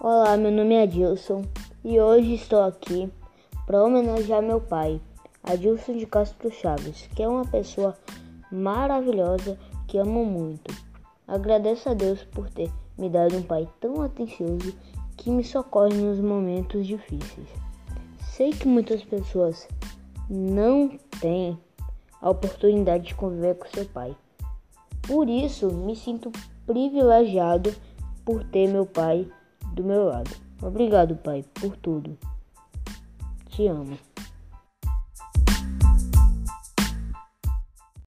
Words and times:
Olá, 0.00 0.36
meu 0.36 0.52
nome 0.52 0.76
é 0.76 0.82
Adilson 0.82 1.44
e 1.84 1.98
hoje 1.98 2.34
estou 2.34 2.62
aqui 2.62 3.12
para 3.66 3.82
homenagear 3.82 4.40
meu 4.40 4.60
pai, 4.60 5.00
Adilson 5.42 5.96
de 5.96 6.06
Castro 6.06 6.52
Chaves, 6.52 7.08
que 7.16 7.22
é 7.24 7.26
uma 7.26 7.44
pessoa 7.44 7.98
maravilhosa 8.52 9.58
que 9.88 9.98
amo 9.98 10.24
muito. 10.24 10.72
Agradeço 11.26 11.88
a 11.88 11.94
Deus 11.94 12.22
por 12.22 12.48
ter 12.48 12.70
me 12.96 13.10
dado 13.10 13.36
um 13.36 13.42
pai 13.42 13.68
tão 13.80 14.00
atencioso 14.00 14.72
que 15.16 15.30
me 15.30 15.42
socorre 15.42 15.94
nos 15.94 16.20
momentos 16.20 16.86
difíceis. 16.86 17.48
Sei 18.20 18.52
que 18.52 18.68
muitas 18.68 19.02
pessoas 19.02 19.66
não 20.30 20.96
têm 21.20 21.58
a 22.22 22.30
oportunidade 22.30 23.08
de 23.08 23.14
conviver 23.16 23.56
com 23.56 23.66
seu 23.66 23.84
pai. 23.86 24.16
Por 25.08 25.28
isso, 25.28 25.72
me 25.72 25.96
sinto 25.96 26.30
privilegiado 26.64 27.74
por 28.24 28.44
ter 28.44 28.68
meu 28.68 28.86
pai 28.86 29.28
do 29.78 29.84
meu 29.84 30.04
lado. 30.04 30.30
Obrigado, 30.60 31.16
pai, 31.16 31.44
por 31.54 31.76
tudo. 31.76 32.18
Te 33.48 33.68
amo. 33.68 33.96